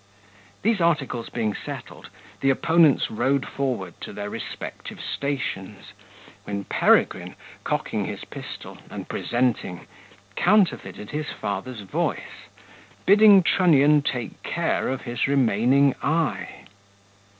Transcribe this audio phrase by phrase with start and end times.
[0.63, 2.09] These articles being settled,
[2.39, 5.93] the opponents rode forward to their respective stations,
[6.43, 9.85] when Peregrine, cocking his pistol, and presenting,
[10.35, 12.49] counterfeited his father's voice,
[13.05, 16.65] bidding Trunnion take care of his remaining eye.